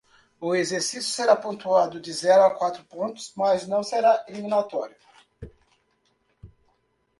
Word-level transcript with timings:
O 0.41 0.55
exercício 0.55 1.13
será 1.13 1.35
pontuado 1.35 1.99
de 2.01 2.11
zero 2.11 2.41
a 2.41 2.49
quatro 2.49 2.83
pontos, 2.85 3.31
mas 3.35 3.67
não 3.67 3.83
será 3.83 4.25
eliminatório. 4.27 4.95